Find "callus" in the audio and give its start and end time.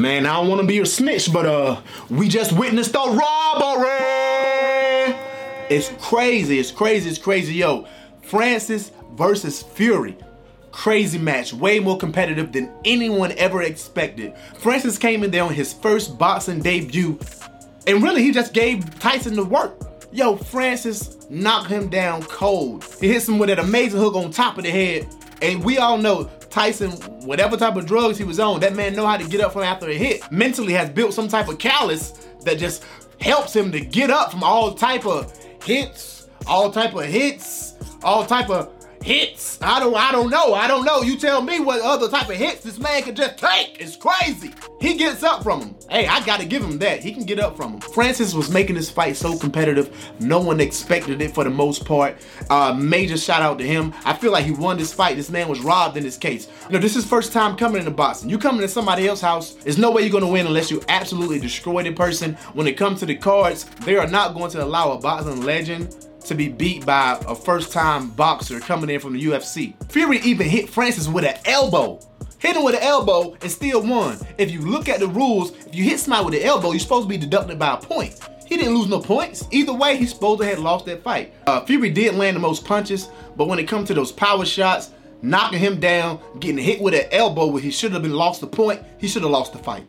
31.58-32.26